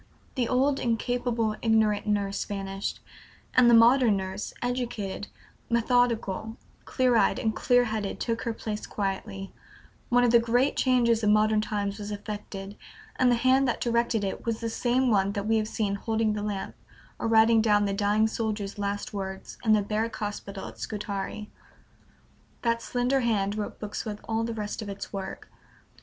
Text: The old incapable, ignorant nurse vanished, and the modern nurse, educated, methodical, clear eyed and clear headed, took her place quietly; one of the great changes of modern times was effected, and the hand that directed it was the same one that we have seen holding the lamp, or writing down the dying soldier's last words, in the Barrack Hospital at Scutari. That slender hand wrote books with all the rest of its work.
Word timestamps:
The 0.33 0.47
old 0.49 0.79
incapable, 0.79 1.55
ignorant 1.61 2.07
nurse 2.07 2.43
vanished, 2.45 3.01
and 3.53 3.69
the 3.69 3.75
modern 3.75 4.17
nurse, 4.17 4.51
educated, 4.59 5.27
methodical, 5.69 6.57
clear 6.85 7.15
eyed 7.15 7.37
and 7.37 7.55
clear 7.55 7.83
headed, 7.83 8.19
took 8.19 8.41
her 8.41 8.51
place 8.51 8.87
quietly; 8.87 9.53
one 10.09 10.23
of 10.23 10.31
the 10.31 10.39
great 10.39 10.75
changes 10.75 11.21
of 11.23 11.29
modern 11.29 11.61
times 11.61 11.99
was 11.99 12.09
effected, 12.09 12.77
and 13.17 13.29
the 13.31 13.35
hand 13.35 13.67
that 13.67 13.79
directed 13.79 14.23
it 14.23 14.43
was 14.43 14.59
the 14.59 14.71
same 14.71 15.11
one 15.11 15.33
that 15.33 15.45
we 15.45 15.57
have 15.57 15.67
seen 15.67 15.93
holding 15.93 16.33
the 16.33 16.41
lamp, 16.41 16.73
or 17.19 17.27
writing 17.27 17.61
down 17.61 17.85
the 17.85 17.93
dying 17.93 18.25
soldier's 18.25 18.79
last 18.79 19.13
words, 19.13 19.59
in 19.63 19.73
the 19.73 19.83
Barrack 19.83 20.15
Hospital 20.15 20.67
at 20.67 20.79
Scutari. 20.79 21.51
That 22.63 22.81
slender 22.81 23.19
hand 23.19 23.55
wrote 23.55 23.79
books 23.79 24.03
with 24.03 24.19
all 24.27 24.43
the 24.45 24.55
rest 24.55 24.81
of 24.81 24.89
its 24.89 25.13
work. 25.13 25.47